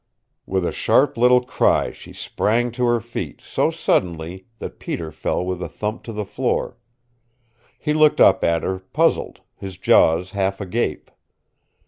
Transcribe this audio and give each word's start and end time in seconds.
With 0.47 0.65
a 0.65 0.71
sharp 0.71 1.15
little 1.15 1.43
cry 1.43 1.91
she 1.91 2.11
sprang 2.11 2.71
to 2.71 2.85
her 2.85 2.99
feet, 2.99 3.39
so 3.39 3.69
suddenly 3.69 4.47
that 4.57 4.79
Peter 4.79 5.11
fell 5.11 5.45
with 5.45 5.61
a 5.61 5.69
thump 5.69 6.01
to 6.05 6.11
the 6.11 6.25
floor. 6.25 6.75
He 7.77 7.93
looked 7.93 8.19
up 8.19 8.43
at 8.43 8.63
her, 8.63 8.79
puzzled, 8.79 9.41
his 9.57 9.77
jaws 9.77 10.31
half 10.31 10.59
agape. 10.59 11.11